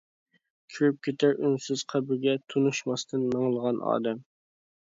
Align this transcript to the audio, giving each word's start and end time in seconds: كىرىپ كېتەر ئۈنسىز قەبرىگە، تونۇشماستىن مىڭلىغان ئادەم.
كىرىپ 0.75 0.97
كېتەر 1.07 1.37
ئۈنسىز 1.49 1.85
قەبرىگە، 1.93 2.35
تونۇشماستىن 2.55 3.29
مىڭلىغان 3.31 3.87
ئادەم. 3.93 4.27